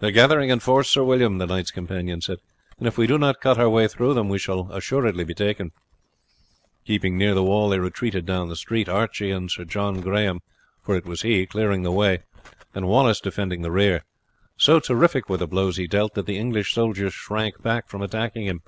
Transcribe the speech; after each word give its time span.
"They 0.00 0.08
are 0.08 0.10
gathering 0.10 0.48
in 0.48 0.60
force, 0.60 0.88
Sir 0.88 1.04
William," 1.04 1.36
the 1.36 1.44
knight's 1.44 1.70
companion 1.70 2.22
said, 2.22 2.38
"and 2.78 2.88
if 2.88 2.96
we 2.96 3.06
do 3.06 3.18
not 3.18 3.42
cut 3.42 3.58
our 3.58 3.68
way 3.68 3.86
through 3.86 4.14
them 4.14 4.30
we 4.30 4.38
shall 4.38 4.72
assuredly 4.72 5.22
be 5.22 5.34
taken." 5.34 5.70
Keeping 6.86 7.18
near 7.18 7.34
the 7.34 7.44
wall 7.44 7.68
they 7.68 7.78
retreated 7.78 8.24
down 8.24 8.48
the 8.48 8.56
street, 8.56 8.88
Archie 8.88 9.30
and 9.30 9.50
Sir 9.50 9.66
John 9.66 10.00
Grahame, 10.00 10.40
for 10.82 10.96
it 10.96 11.04
was 11.04 11.20
he, 11.20 11.44
clearing 11.44 11.82
the 11.82 11.92
way, 11.92 12.20
and 12.74 12.88
Wallace 12.88 13.20
defending 13.20 13.60
the 13.60 13.70
rear. 13.70 14.02
So 14.56 14.80
terrific 14.80 15.28
were 15.28 15.36
the 15.36 15.46
blows 15.46 15.76
he 15.76 15.86
dealt 15.86 16.14
that 16.14 16.24
the 16.24 16.38
English 16.38 16.72
soldiers 16.72 17.12
shrank 17.12 17.60
back 17.60 17.86
from 17.88 18.00
attacking 18.00 18.46
him. 18.46 18.62